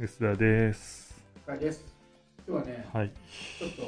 [0.00, 1.12] 薄田です。
[1.44, 1.84] はいです。
[2.46, 3.10] 今日はね、はい。
[3.58, 3.82] ちょっと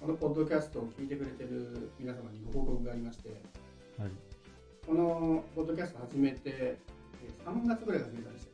[0.00, 3.30] このポッドキャストを聞いてくれてる皆様にご報告がありまして、
[3.98, 4.10] はい。
[4.86, 8.50] このポッドキャスト始めて、えー3月ぐらい始めたんですよ。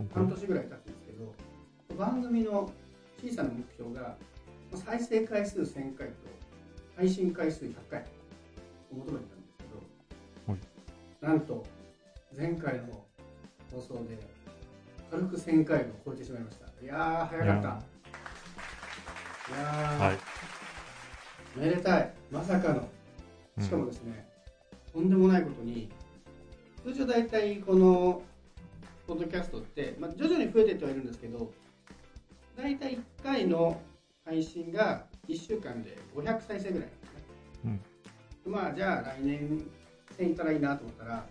[0.00, 2.72] 今半年ぐらい経つんですけど、番組の
[3.22, 4.16] 小さな目標が、
[4.74, 6.14] 再生回数1000回と
[6.96, 8.00] 配信回数100回
[8.90, 9.64] を求めてたんですけ
[10.50, 10.60] ど、はい
[11.20, 11.64] なんと
[12.36, 13.06] 前回の
[13.70, 14.18] 放送で
[15.12, 16.64] 軽く1000回を超えてしまいました。
[16.82, 17.68] いやー、早かった。
[17.68, 20.18] いやー、はい。
[21.54, 22.88] めでたい、まさかの、
[23.60, 24.26] しかもですね、
[24.90, 25.90] とんでもないことに、
[26.82, 28.22] 通常大体この
[29.06, 31.52] ポッドキャストって、まあ、徐々に増えてってはいるんですけど、
[32.56, 33.82] 大体1回の
[34.24, 37.06] 配信が1週間で500再生ぐらいなんで
[37.60, 37.80] すね。
[38.46, 39.62] まあ、じゃあ来年
[40.16, 41.26] 1000いったらいいなと思ったら、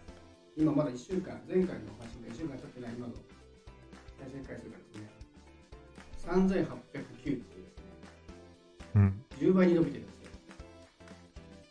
[0.55, 3.13] 今まだ1週間、前回の配信が1週間経ってない今の
[4.21, 5.09] 再生回数がですね、
[6.27, 7.66] 3809っていうですね、
[8.95, 9.23] うん。
[9.39, 10.30] 10倍に伸びてるんですよ。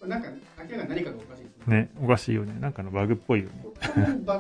[0.00, 0.36] これなんか明
[0.72, 1.76] らかに何かがおかしいですね。
[1.76, 2.58] ね、おかしいよね。
[2.60, 3.64] なんかのバグっぽいよね。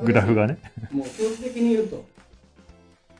[0.00, 0.58] ググラフがね。
[0.90, 2.04] もう数字的に言うと。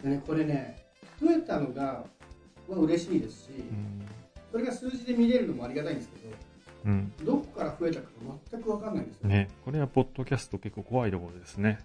[0.03, 0.85] でね、これね、
[1.21, 2.05] 増えたのが
[2.69, 4.07] は嬉しいですし、うん。
[4.51, 6.17] それが数字で見れるのもありがたいんですけ
[6.87, 7.13] うん。
[7.19, 8.09] ど、どこから増えたか
[8.51, 9.29] 全く分かんないんですよ。
[9.29, 11.79] ね、これはポッドキャスト結構怖いところですね。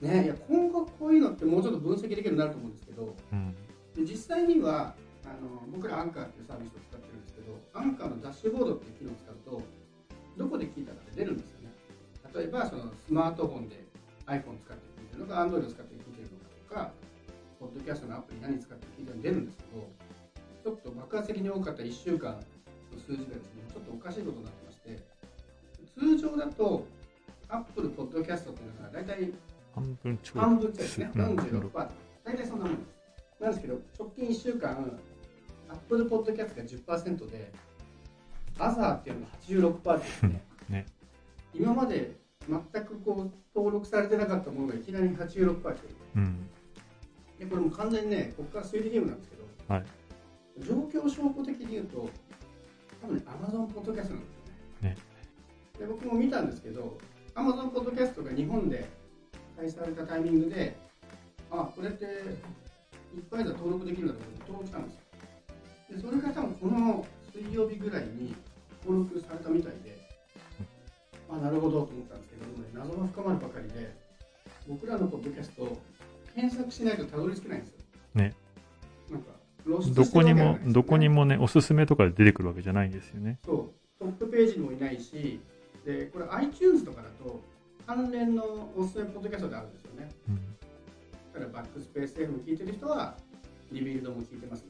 [0.00, 3.54] ね、いや今後こういうのってもうちょっと分析できるようになると思うんですけど、うん。
[3.94, 9.62] で実際にはあの僕らアンカーっていうサービスを使ってるんですけどアンカーのダッシュボードっていう機能を使うと
[10.38, 11.74] どこで聞いたかって出るんですよね
[12.32, 13.82] 例えばそのスマートフォンで
[14.26, 16.92] iPhone 使って聞いてるのか Android 使って聞いてるのかとか
[17.58, 19.90] ポッドキャストのアプリ何使って聞いてるのか出るんですけど
[20.62, 22.40] ちょっと爆発的に多かった1週間の
[23.02, 25.02] 数字がですねちょっとおかしいことになってまして
[25.98, 26.86] 通常だと
[27.48, 29.32] Apple Podcast っていうのが大体
[29.74, 30.40] 半分ちょい。
[30.40, 31.70] 半分ですね、うん46%、
[32.24, 32.98] 大体そんなもんです。
[33.40, 34.98] なんですけど、直近1週間、
[35.68, 37.52] Apple Podcast が10%で、
[38.58, 39.20] アザーっていう
[39.60, 40.42] のが86%ですね。
[40.68, 40.86] ね
[41.54, 42.16] 今まで
[42.48, 45.94] 全くこう登録されてなかったものがいきなり86%してる。
[46.16, 46.48] うん。
[47.38, 49.84] で、これもう完全にね、ここから推理ゲームなんですけど、はい
[50.60, 52.08] 状況証拠的に言うと、
[53.00, 54.16] 多分ね、Amazon Podcast なんですよ
[54.82, 54.90] ね。
[54.90, 54.96] ね
[55.78, 56.98] で僕も見たんですけど、
[57.34, 58.88] Amazon Podcast が日本で
[59.58, 60.76] 開催されたタイミングで、
[61.50, 62.10] あ、これっていっ
[63.28, 65.00] ぱいだ登録できるんだと思って登録したんですよ。
[65.96, 68.36] で、それが多分この水曜日ぐらいに
[68.86, 69.98] 登録されたみたいで、
[71.28, 73.92] あ、なるほどと思ったんですけど、ね、謎が深まるばかりで、
[74.68, 75.76] 僕らのポッドキャスト、
[76.36, 77.78] 検索しないとたどり着けないんですよ。
[78.14, 78.34] ね。
[79.10, 79.32] なんか、
[79.66, 83.40] どこにもどこにもね、おすすめとかで出てくるわけじゃないんですよね。
[83.44, 85.40] そう、トップページにもいないし、
[85.84, 87.40] で、これ iTunes とかだと、
[87.88, 90.08] 関連のおすすめポッドキャストであるんですよね。
[90.28, 90.36] うん。
[90.36, 93.16] だからバックスペース FM 聞いてる人は、
[93.72, 94.66] リビルドも聞いてます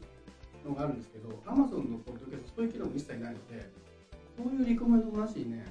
[0.64, 3.68] のがあるんですけど、Amazon のポッドキャスト、そういう機能も一切ないので、
[4.36, 5.66] そういうリコメンドもなしにね、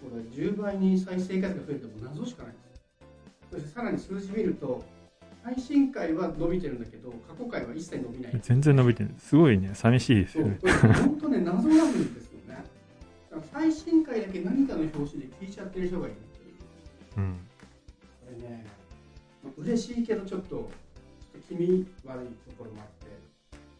[0.00, 2.72] これ10倍に再生回数が増えても謎しかないんですよ。
[3.50, 4.84] そしてさらに数字見ると、
[5.42, 8.40] 配信回は伸びてるんだけど、過去回は一切伸びない。
[8.40, 9.14] 全然伸びてない。
[9.18, 10.60] すごいね、寂しいですよね。
[10.62, 12.62] 本当ね、謎なんですよね。
[13.52, 16.16] 最新回だけ何かの表紙で聞いちゃってる人がいる
[17.14, 17.20] こ
[18.30, 18.66] れね、
[19.42, 20.70] ま嬉しいけどちょっと、
[21.48, 23.06] 気味悪いところもあって、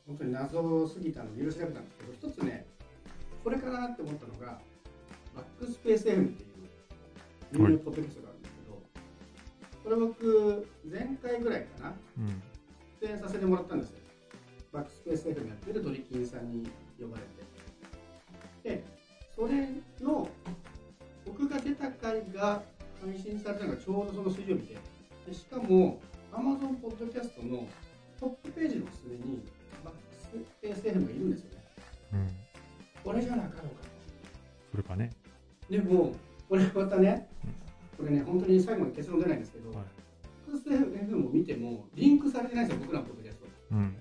[0.07, 2.67] 本当に謎すぎたので許せなくなったんですけど、一つね、
[3.43, 4.61] これかなって思ったのが、
[5.35, 6.49] バックスペース M っていう
[7.53, 8.83] 有名ポッドキャストがあるんですけど、
[9.83, 12.43] これ僕、前回ぐらいかな、うん。
[13.01, 13.99] 出演させてもらったんですよ。
[14.73, 16.69] バックスペース FM やってるドリキンさんに
[17.01, 17.23] 呼ばれ
[18.63, 18.77] て。
[18.77, 18.85] で、
[19.35, 19.69] それ
[20.01, 20.29] の、
[21.25, 22.63] 僕が出た回が
[23.05, 24.79] 配信されたのがちょうどその水曜日で、
[25.27, 26.01] でしかも、
[26.33, 27.69] Amazon ポッドキャストの
[28.19, 29.43] トップページのすでに、
[29.85, 31.65] バックスペース FM がいるんですよね。
[32.15, 32.29] うん。
[33.05, 33.89] これじゃなかろうか
[34.71, 35.11] それかね。
[35.69, 35.73] と。
[35.73, 36.15] でも、
[36.49, 37.29] これまたね、
[37.99, 39.85] これね、本当に最後に結論出ないんですけど、はい
[40.47, 43.47] バックス FM を見ても、リンクされてないんですよ、僕らのポッドキャスト。
[43.73, 43.97] うん。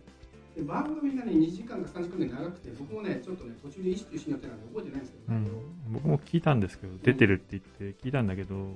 [0.56, 8.76] で番組がね2時間か3時間ぐらい長くて僕もねちょっとね途中で意識失ってたんで覚えてないんですけど、うん、僕も聞いたんですけど、出てるって言って聞いたんだけど、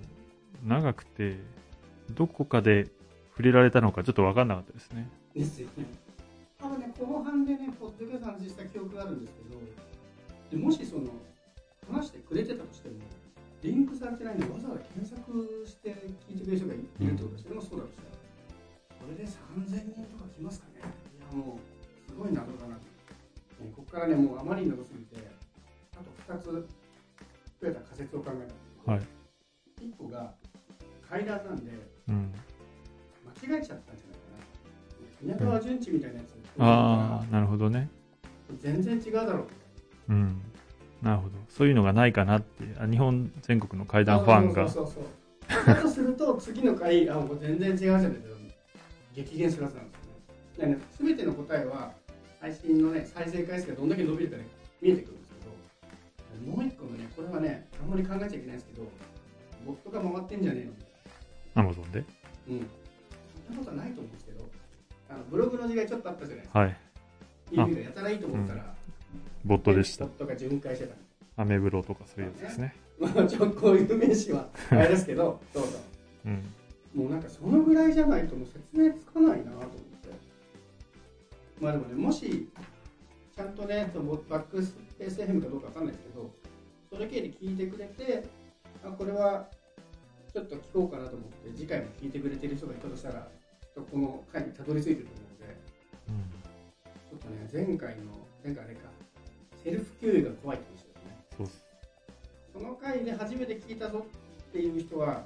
[0.66, 1.38] 長くて、
[2.12, 2.88] どこかで
[3.32, 5.10] 触れられたのかちょっと分かんなかったですね。
[5.36, 5.86] ですよね。
[6.58, 9.62] 多分ね後半でねポッドキャストの話した記憶があるんですけど
[10.50, 11.14] でもしその
[11.88, 12.96] 話してくれてたとしても
[13.62, 15.22] リンクされてないんでわざわざ検索
[15.68, 15.94] して
[16.26, 18.18] 聞いてくれる人がいいるってことですよね、それもそうだとしたら
[18.98, 20.82] これで3000人とか来ますかね。
[20.82, 22.82] いやもうすごい謎だなと、
[23.62, 25.22] ね、ここからねもうあまりに謎すぎて
[25.94, 26.68] あと2つ
[27.62, 29.02] 増えた仮説を考えたんですけど、はい。
[29.82, 30.34] 1個が
[31.10, 31.72] 階段なんで
[32.10, 32.34] うん。
[33.50, 37.90] 間違えちゃったんじゃないかな稲川淳地みたいなやつああ、なるほどね。
[38.62, 39.48] 全然違うだろう
[40.10, 40.42] うん。
[41.02, 41.34] なるほど。
[41.50, 44.68] そういうのがないかなって、あ日本全国の怪談ファンが。
[44.70, 45.18] そうそうそうそう
[45.66, 48.36] だとすると次の回あもう全然違うじゃないですか
[49.16, 50.22] 激減するはずなんですよね
[50.58, 51.94] だからね全ての答えは
[52.42, 54.44] 配信のね再生回数がどんだけ伸びるかで
[54.82, 55.36] 見えてくるんですけ
[56.46, 58.88] どもう一個のねこれはねあんまり考えちゃいけないんですけど
[59.66, 60.72] ボットが回ってんじゃねえの
[61.58, 62.04] アマゾンで？
[62.50, 62.68] うん
[63.48, 64.46] そんなことはないと思うんですけど
[65.10, 66.78] あのブログの時代ちょっとあったじゃないですかはい。
[67.52, 68.76] 意味でやたらいいと思ったら、
[69.46, 70.14] ボットでしたボッ。
[70.18, 72.76] トが巡回してたアメブロとかそういうやつですね。
[73.00, 75.82] まあちょこういう名詞はあれですけど そうそう
[76.26, 76.44] うん。
[76.94, 79.78] もうなんかそのぐらいじゃないともう説明つかないなと思って
[81.62, 82.50] まあでもねもし
[83.36, 86.32] ちゃんとねそのバックスペース FM かどうかわかんないですけど
[86.92, 88.24] それ系で聞いてくれて
[88.84, 89.48] あこれは
[90.38, 93.28] ちょっと聞こうかなと思って次回も聞いてくれてる人がいたとしたら
[93.74, 95.58] この回にたどり着いてると思うので
[97.10, 98.06] ちょっとね前回の
[98.44, 98.90] 前回あれか
[99.64, 101.68] セルフ給油が怖いって話ですね
[102.54, 104.06] その回で初めて聞いたぞ
[104.50, 105.26] っていう人は、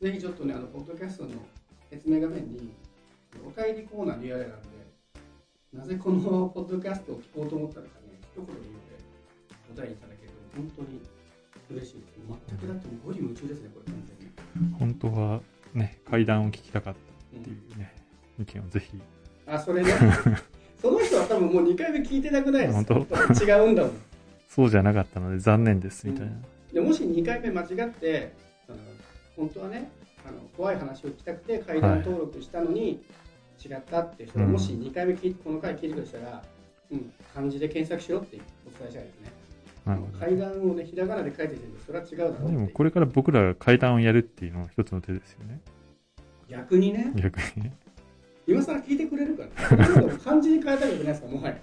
[0.00, 1.30] ぜひちょっとね、あの、ポッドキャストの
[1.90, 2.74] 説明画面に、
[3.46, 4.68] お便りコーナーの URL なんで、
[5.72, 8.98] なぜこのポッドキャストを聞こうと思ったのかね、一言で言うので、
[9.70, 11.00] お便りいただけると本当に
[11.70, 12.18] 嬉しいです。
[12.50, 14.25] 全くだってもうゴリ夢中ですね、これ完全に。
[14.78, 15.40] 本当は
[15.74, 17.94] ね、怪談を聞きたかったってういうね、
[18.40, 18.96] 意見をぜひ。
[18.96, 19.02] ん、
[19.46, 19.92] あ、それね。
[20.80, 23.44] その人は多分もう2回目聞いてなくないです本当？
[23.44, 23.92] 違うんだもん。
[24.48, 26.32] そうじゃなかったので残念ですみたいな。
[26.72, 28.32] でもし2回目間違って
[28.68, 28.78] あの
[29.36, 29.90] 本当はね
[30.26, 33.02] あの怖い話を聞きたくて階段登録したのに、
[33.64, 36.42] 違ったって人がうんもし2回目聞いこの回聞いてくれたら、
[36.90, 39.32] うん、漢字で検索しろってお伝えしたいですね。
[40.18, 45.60] 階段をね、ひらがなで書いてるんで、それは違うだろうでもこれから僕らが怪談をやるっていうのは一つの手ですよね。
[46.48, 47.72] 逆にね、逆にね。
[48.46, 51.58] 今更聞いてくれるから、ね、漢字に変えたくないですか、もはや。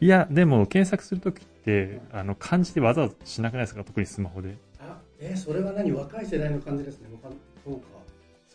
[0.00, 4.56] いや、でも検索するときって、あの、漢字でわざわざしなくないですか特にスマホで。
[4.80, 5.90] あえーそれは何？
[5.92, 7.08] 若い世代の漢字ですね。
[7.12, 7.32] わかん
[7.64, 7.86] そうか。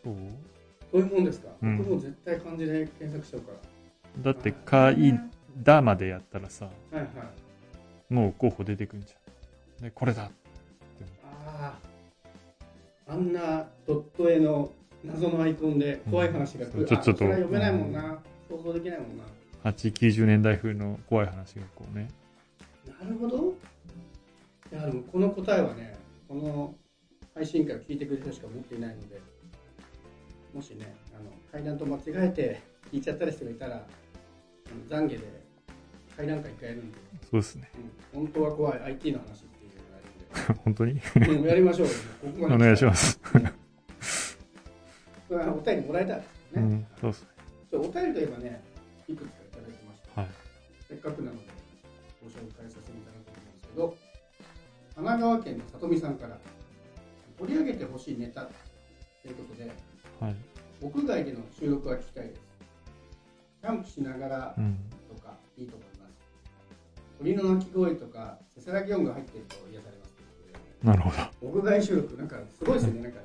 [0.04, 0.16] そう？
[0.92, 1.50] そういうもんですか？
[1.62, 3.52] うん僕も絶対漢字で検索しちゃうか
[4.24, 4.32] ら。
[4.34, 5.20] だって、かい
[5.64, 7.08] だまでやったらさ、はいはい。
[8.12, 9.84] もう候補出てくんじゃん。
[9.86, 10.30] で、これだ。
[11.24, 11.80] あ
[13.08, 14.70] あ、あんなドット絵の
[15.06, 16.80] 謎のアイコンで怖い話が来る。
[16.80, 18.20] あうんちょっとそれは読めないもんな。
[18.50, 19.24] 想像できないもんな。
[19.64, 22.10] 8、90年代風の怖い話がこうね。
[23.02, 23.54] なるほど。
[24.74, 25.96] いや、でもこの答えはね、
[26.28, 26.76] この
[27.34, 29.22] 配信会を聞いてくれる人しか持っていないので、
[30.54, 32.60] もしね、あの階段と間違えて
[32.92, 35.51] 聞いちゃったり人がいたら、あの懺悔で
[36.18, 36.98] 階段会一回やるんで、
[37.30, 37.70] そうですね。
[38.14, 39.72] うん、本当は怖い IT の話っていう
[40.48, 41.94] のが本当にあるんで、 うん、やりましょうよ。
[42.22, 43.20] ここまでお願いします。
[45.28, 46.62] これはお便りもらえたらですね。
[46.62, 47.30] うん、そうですね。
[47.74, 48.62] お便りといえばね、
[49.08, 50.22] いくつかいただきました。
[50.22, 50.30] はい。
[50.90, 51.44] せっかくなので
[52.22, 53.98] ご紹介させていただこうと思うんですけど、
[54.96, 56.38] 神奈川県の里見さんから
[57.40, 58.52] 取り上げてほしいネタと
[59.28, 59.72] いうことで、
[60.20, 60.36] はい。
[60.82, 62.42] 屋外での収録は聞きたいです。
[63.62, 64.78] キャンプしながらうん。
[65.08, 65.91] とかいいと思います。
[67.22, 70.16] 鳥の鳴き声とか、せせらぎ音が入っていると癒されます。
[70.84, 71.60] なるほど。
[71.60, 73.20] 屋外収録、なんかすごいですよね、なんか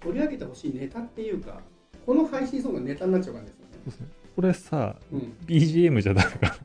[0.00, 1.60] 取り上げてほしいネタっていうか、
[2.04, 3.72] この配信ソングがネタになっちゃう感じですよね。
[3.72, 4.06] そうですね。
[4.34, 6.56] これさ、うん、BGM じゃダメか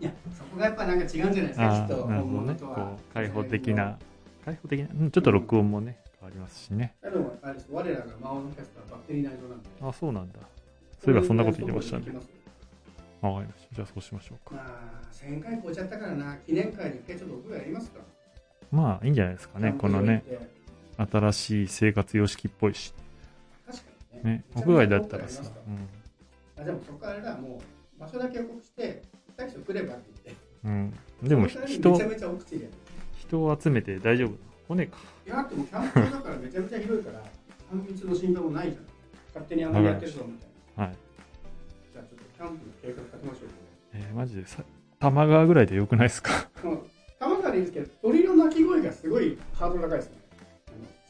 [0.00, 2.04] いや、そこがやっぱなんか違うんじゃないですか、きっと。
[2.04, 2.76] 本物とは。
[2.76, 3.98] こう、開放的な、
[4.44, 6.94] 開放的な、うんちょっと録音もね、変わりますしね。
[7.02, 9.68] あでも、あれです、我らが魔王のキャスター、バッテリー内蔵なんで。
[9.82, 10.38] あ、そうなんだ。
[11.04, 12.39] そういえばそんなこと言ってましたね
[13.20, 13.74] わかりました。
[13.74, 14.54] じゃあそうしましょうか。
[14.54, 18.00] まあ、1000回超えちゃったからな、記念会で一回ちょっと屋外やりますか。
[18.70, 19.74] まあ、いいんじゃないですかね。
[19.78, 20.24] このね。
[20.96, 22.92] 新しい生活様式っぽいし。
[23.66, 23.84] 確か
[24.18, 24.30] にね。
[24.32, 26.62] ね、屋外だったらさうん。
[26.62, 27.60] あでもそこからあれだ、も
[27.96, 30.42] う、場所だけ予告して、来た人来ればって言って。
[30.64, 31.28] うん。
[31.28, 32.76] でも人めちゃ、めちゃ奥地でやる。
[33.18, 34.32] 人を集めて大丈夫
[34.68, 34.98] 骨か。
[35.26, 37.22] いや、でもキャンプ場だからめちゃめちゃ広いから、
[37.72, 38.84] 3密の心配もないじゃん。
[39.28, 40.84] 勝手にあんまりやってるぞみたいな。
[40.84, 40.96] はい。
[42.40, 43.48] キャンプの計画立てましょう。
[43.92, 44.62] えーマジでさ、
[44.98, 46.48] 玉川ぐらいでよくないですか？
[46.64, 46.78] もう
[47.18, 50.16] 玉川でいいんですけど、鳥の鳴き声がすごいハードル高いですね。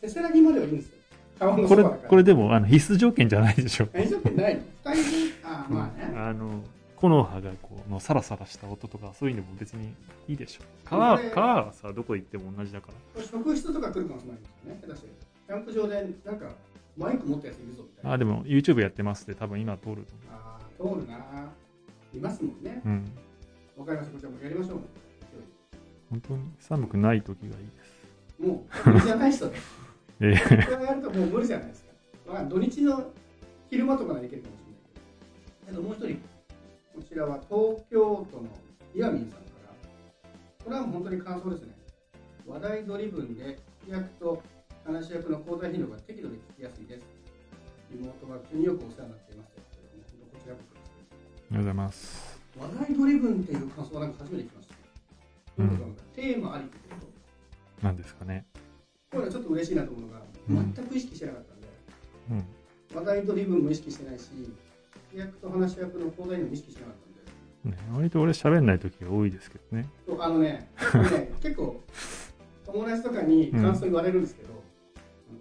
[0.00, 0.94] せせらぎまではいいんですよ。
[1.38, 2.08] 川のこれ、そばだから。
[2.08, 3.86] これでもあの必須条件じゃないでしょ。
[3.92, 4.60] 大丈夫ないの
[4.92, 6.18] 二人で、あーまあね。
[6.18, 6.64] あの、
[6.96, 9.94] 木の葉がこう、のサラサラした音とか、そういうのも別に
[10.26, 10.62] いいでしょ。
[10.84, 13.22] 川、これ川はさ、どこ行っても同じだから。
[13.22, 14.80] 職質とか来るかもしれないんですよね。
[14.82, 15.08] 下手して
[15.46, 16.50] キャンプ場でなんか
[16.96, 18.12] マイク持ったやついるぞみたいな。
[18.14, 20.49] あ、でも YouTube やってますって多分今通るとあー
[20.80, 21.52] 通るな。
[22.12, 22.80] いますもんね。
[22.84, 22.96] 思う。
[22.96, 23.04] うん。
[23.78, 24.12] わかりました。
[24.14, 24.80] こちらもやりましょう。
[26.10, 28.00] 本当に寒くない時がいいです。
[28.40, 29.56] もう、無理じゃない人で。
[30.20, 31.90] えーこれやるともう無理じゃないですか。
[32.26, 33.12] まあ、土日の
[33.68, 34.80] 昼間とかならいけるかもしれない
[35.66, 35.76] けど。
[35.76, 36.20] けどもう一人、
[36.94, 38.48] こちらは東京都の
[38.94, 39.72] 岩見さんから
[40.64, 41.74] これはもう本当に感想ですね
[42.46, 43.58] 話題ドリブンで
[43.88, 44.42] 役と
[44.84, 47.06] 話し役の交代頻度が適度で聞きやすいです
[47.92, 49.69] リモートワークによくお世話になっています
[50.40, 50.62] ありがと
[51.52, 52.40] うございます。
[52.58, 54.74] 話題ドリブンっていう感想はなんか初めて聞きました、
[55.58, 56.02] ういうことなのか？
[56.14, 56.96] テーマありってこ
[57.80, 57.86] と？
[57.86, 58.46] なんですかね。
[59.10, 61.68] これはちょっと嬉しいなと思うのが、うん全く意識してなかったんで
[62.30, 62.44] うん。
[62.96, 64.24] 話題ドリブンも意識してないし
[65.14, 66.96] 役と話し役の交代にも意識してなかっ
[67.64, 69.88] たんでね、割と俺喋んない時が多いですけどね。
[70.06, 71.80] そうあのね、ね 結構、
[72.64, 74.48] 友達とかに感想言われるんですけど、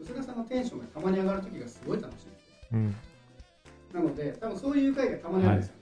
[0.01, 2.55] 薄田さんのテンションがたまに上がるときがすごい楽しいんですよ。
[2.73, 2.95] うん。
[3.93, 5.73] なので、多分そういう回がたまにあるんですよ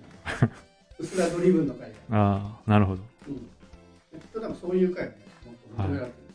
[0.47, 0.53] ね。
[0.99, 1.95] 薄田ドリブンの回が。
[2.11, 3.03] ああ、なるほど。
[3.27, 3.35] うん。
[3.35, 6.33] きっと多分そういう回がね、もっと求められてるんで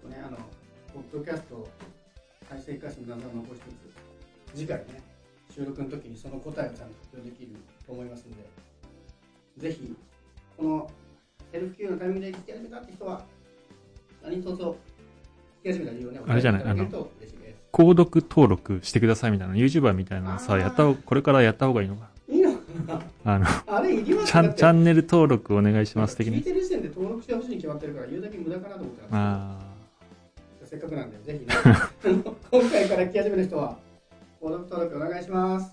[0.00, 0.08] すよ。
[0.10, 0.36] ね、あの、
[0.92, 1.68] ポッドキャスト
[2.48, 5.02] 再生回数の謎を残しつつ、次回ね、
[5.54, 8.48] 収録の時にその答えをちゃんと発表できると思いますので、
[9.58, 9.94] ぜひ、
[10.56, 10.90] この
[11.52, 13.24] セルフ級のタイミングで聞き始めたって人は、
[14.22, 14.74] 何卒聞
[15.62, 17.41] き始めた理由をね、あれじゃない教えていただけると嬉しいです。
[17.72, 22.52] 購読登録してくださいみたいな、YouTuber みたいなのさ、やったほこれからやった方がいいのかいいの？
[22.52, 23.02] かなな。
[23.24, 23.46] あの、
[23.78, 26.36] あれ、いりますチャン、チャンンネル登録お願いします的に。
[26.36, 29.58] 聞いてる時点で登録してほしいに決まってるから、言うだけ無駄かなと思ってたんですけどあ
[30.66, 31.54] せっかくなんで、ぜひね、
[32.50, 33.76] 今回から聞き始める人は、
[34.40, 35.72] 購読登録お願いします。